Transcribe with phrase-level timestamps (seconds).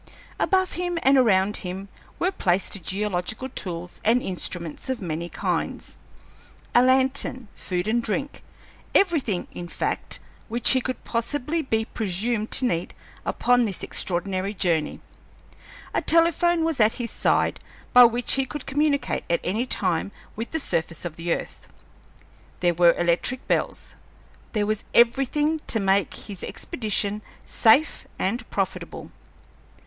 [0.39, 5.95] Above him and around him were placed geological tools and instruments of many kinds;
[6.73, 8.43] a lantern, food and drink;
[8.95, 10.17] everything, in fact,
[10.47, 12.95] which he could possibly be presumed to need
[13.27, 15.01] upon this extraordinary journey.
[15.93, 17.59] A telephone was at his side
[17.93, 21.67] by which he could communicate at any time with the surface of the earth.
[22.61, 23.95] There were electric bells;
[24.53, 29.11] there was everything to make his expedition safe and profitable.